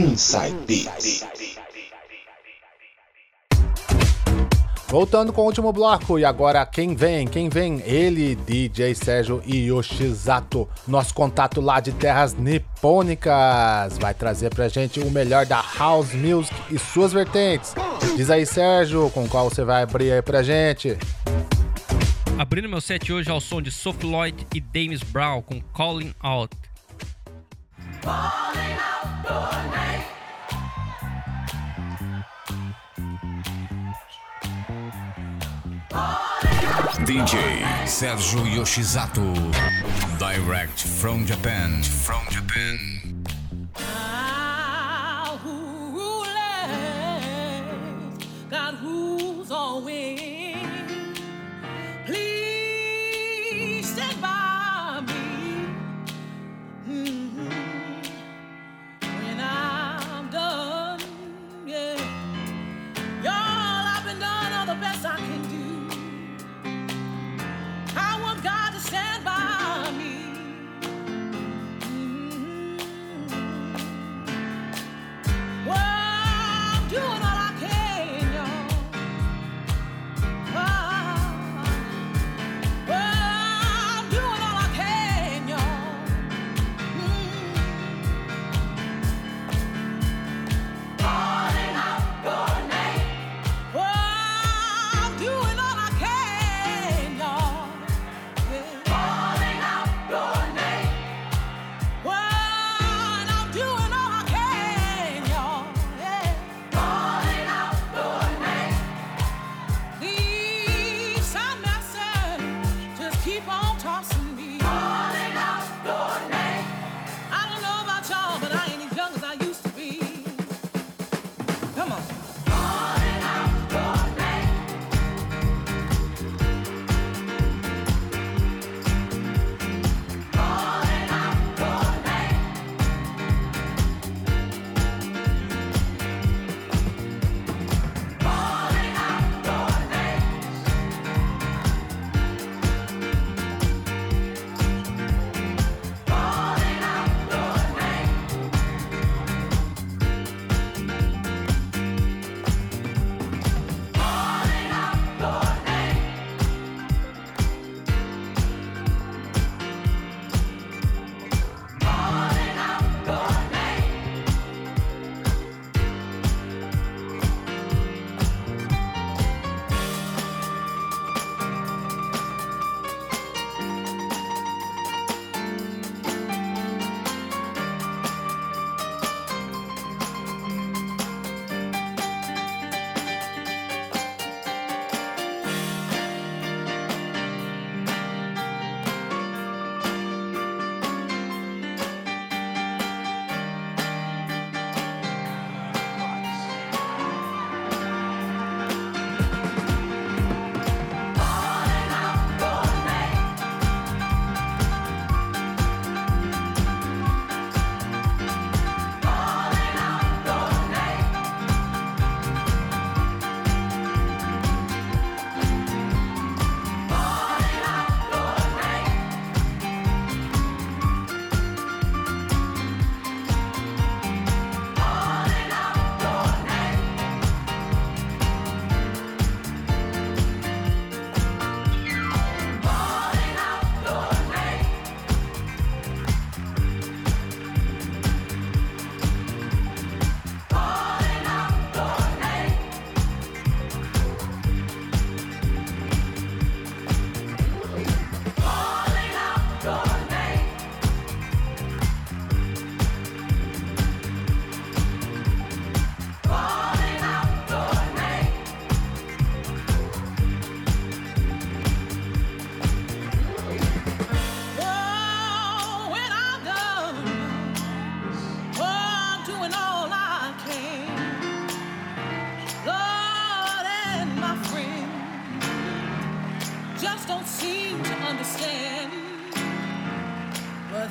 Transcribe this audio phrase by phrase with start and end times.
[0.00, 1.26] Inside Beats.
[4.88, 7.28] Voltando com o último bloco, e agora quem vem?
[7.28, 7.82] Quem vem?
[7.84, 15.10] Ele, DJ Sérgio Yoshizato, nosso contato lá de terras nipônicas, vai trazer pra gente o
[15.10, 17.74] melhor da House Music e suas vertentes.
[18.16, 20.96] Diz aí, Sérgio, com qual você vai abrir aí pra gente?
[22.38, 26.56] Abrindo meu set hoje ao som de Sophie Lloyd e James Brown com Calling Out.
[37.04, 37.36] DJ
[37.86, 39.34] Sérgio Yoshizato.
[40.18, 41.82] Direct from Japan.
[41.82, 43.09] From Japan.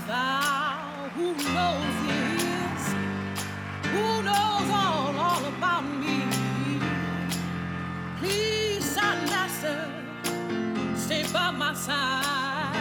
[0.09, 2.00] who knows
[3.83, 6.23] who knows all, all about me.
[8.17, 8.97] Please,
[10.95, 12.75] stay by my side.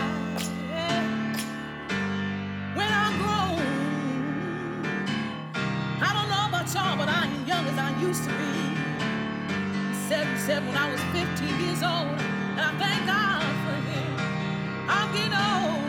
[2.74, 3.50] When I grow,
[6.00, 8.54] I don't know about y'all, but I ain't young as I used to be.
[10.08, 12.18] Seven, seven when I was 15 years old,
[12.56, 14.16] and I thank God for him.
[14.88, 15.87] I'm getting old.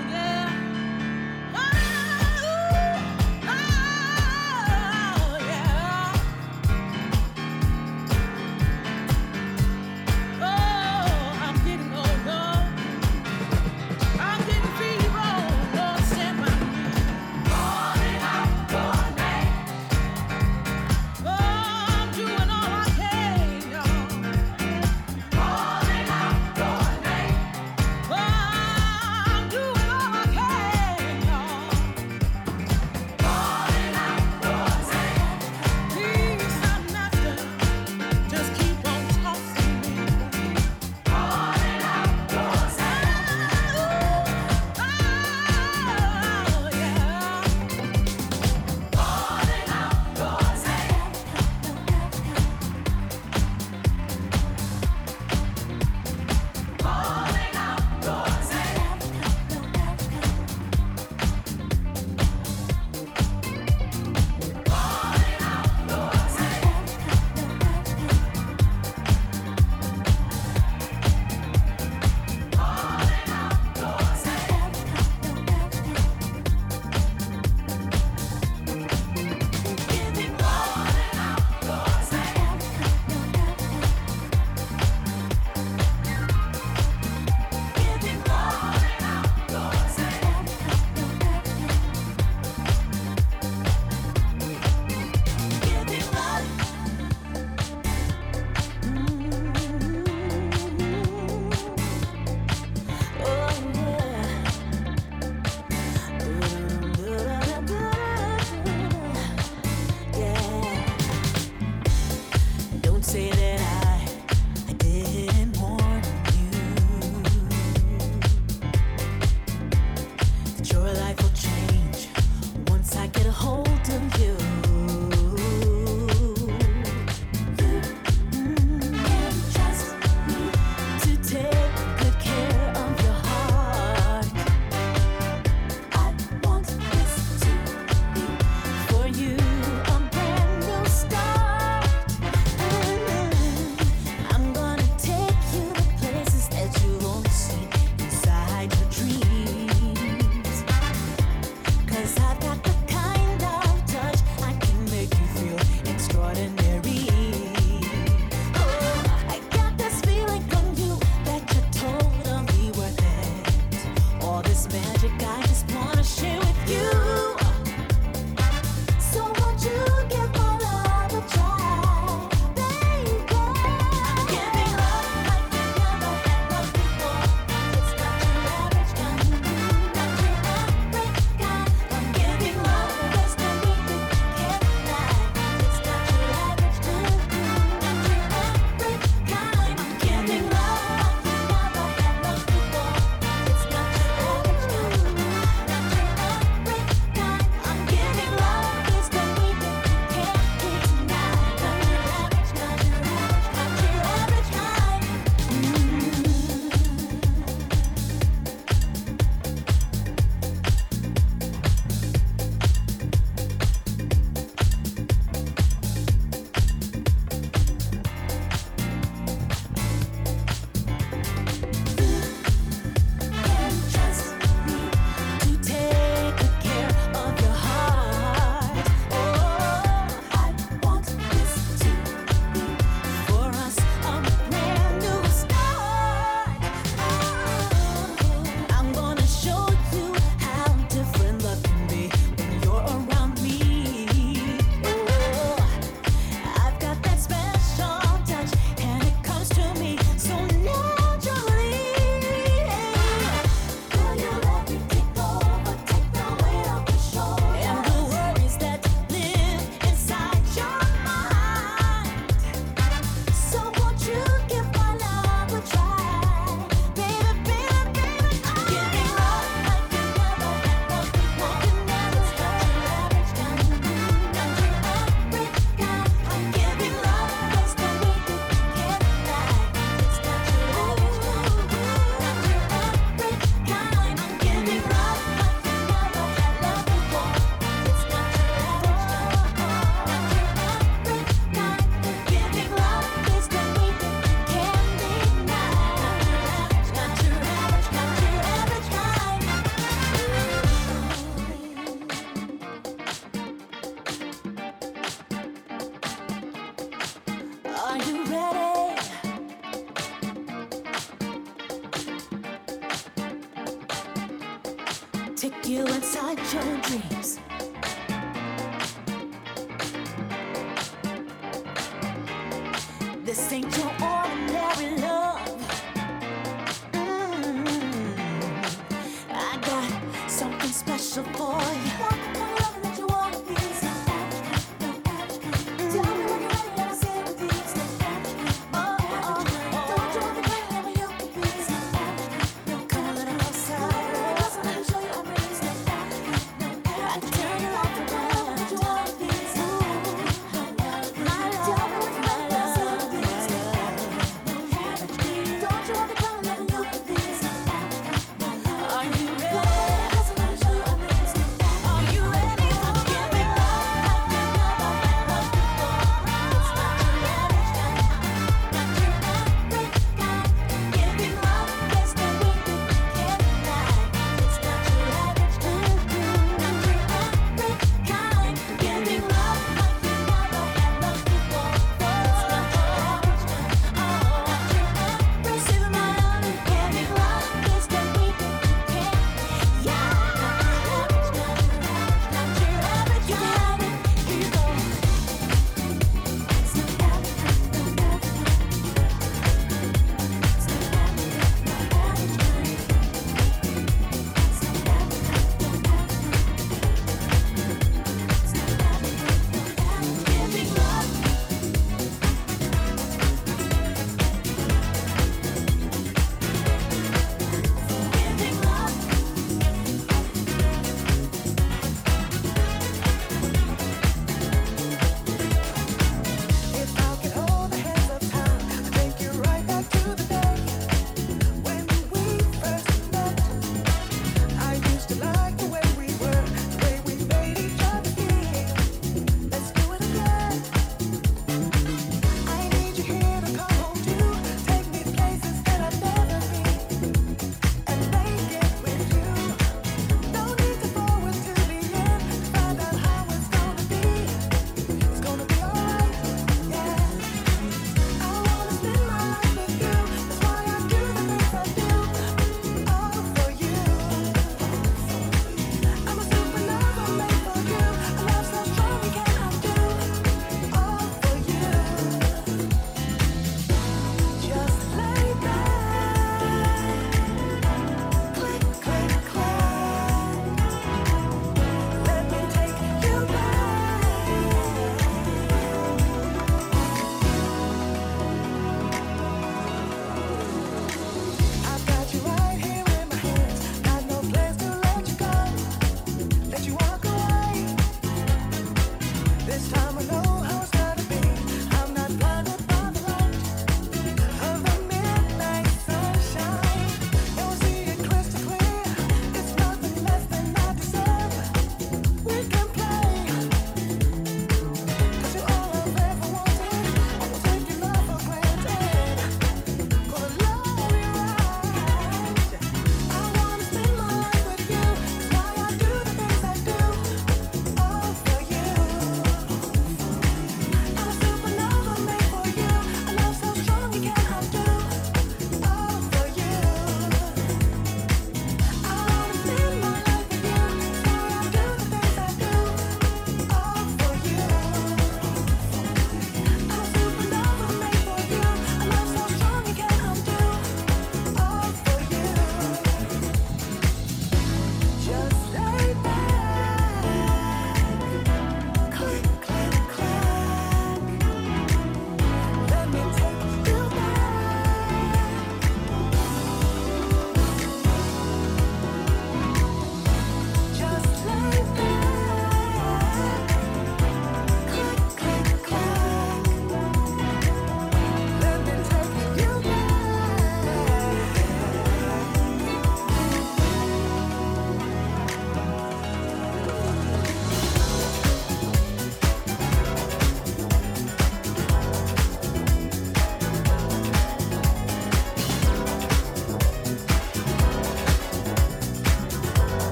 [315.39, 317.39] Take you inside your dreams.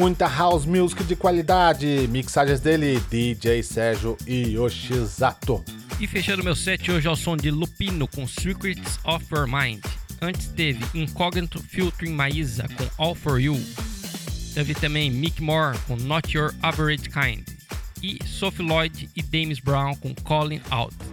[0.00, 2.08] Muita house music de qualidade.
[2.08, 5.62] Mixagens dele, DJ Sérgio Yoshizato.
[6.00, 9.84] E fechando meu set hoje ao som de Lupino com Secrets of Your Mind.
[10.22, 13.62] Antes teve Incognito Filtering Maísa com All For You.
[14.54, 17.46] Teve também Mick Moore com Not Your Average Kind.
[18.02, 21.09] E Sophie Lloyd e James Brown com Calling Out.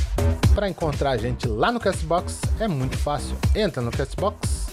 [0.55, 3.37] Para encontrar a gente lá no Castbox é muito fácil.
[3.55, 4.68] Entra no Castbox,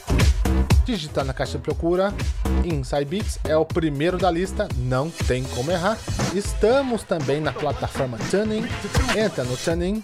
[0.85, 2.13] digita na caixa de procura
[2.63, 5.97] Inside Beats é o primeiro da lista, não tem como errar.
[6.33, 8.65] Estamos também na plataforma Tuning.
[9.17, 10.03] Entra no Tuning,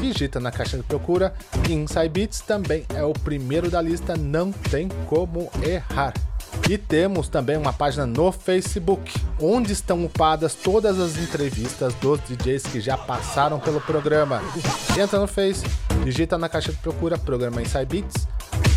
[0.00, 1.34] digita na caixa de procura
[1.68, 6.14] Inside Beats também é o primeiro da lista, não tem como errar.
[6.68, 12.62] E temos também uma página no Facebook, onde estão upadas todas as entrevistas dos DJs
[12.64, 14.40] que já passaram pelo programa.
[14.98, 15.64] Entra no Face,
[16.04, 18.26] digita na caixa de procura programa Inside Beats,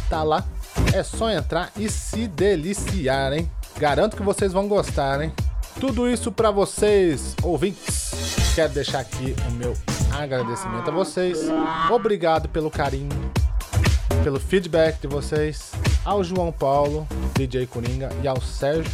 [0.10, 0.44] tá lá.
[0.94, 3.50] É só entrar e se deliciar, hein?
[3.80, 5.34] Garanto que vocês vão gostar, hein?
[5.80, 8.12] Tudo isso para vocês, ouvintes.
[8.54, 9.74] Quero deixar aqui o meu
[10.12, 11.40] agradecimento a vocês.
[11.90, 13.10] Obrigado pelo carinho,
[14.24, 15.72] pelo feedback de vocês,
[16.06, 18.92] ao João Paulo, DJ Coringa e ao Sérgio.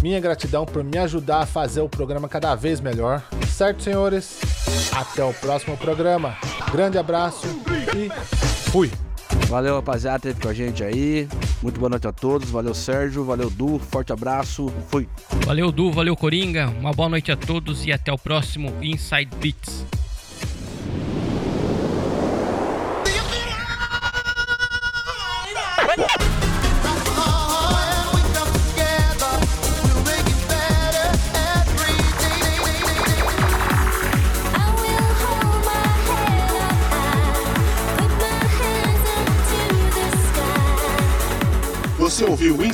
[0.00, 3.24] Minha gratidão por me ajudar a fazer o programa cada vez melhor.
[3.48, 4.38] Certo, senhores?
[4.96, 6.36] Até o próximo programa.
[6.70, 7.48] Grande abraço
[7.96, 8.08] e
[8.70, 8.88] fui!
[9.50, 11.28] Valeu, rapaziada, teve com a gente aí.
[11.60, 12.48] Muito boa noite a todos.
[12.50, 13.24] Valeu, Sérgio.
[13.24, 13.80] Valeu, Du.
[13.80, 14.72] Forte abraço.
[14.88, 15.08] Fui.
[15.44, 16.68] Valeu, Du, valeu, Coringa.
[16.68, 19.84] Uma boa noite a todos e até o próximo Inside Beats.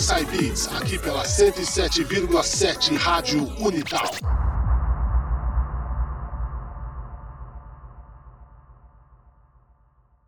[0.06, 4.36] Inside Beats aqui pela 107,7 Rádio Unital.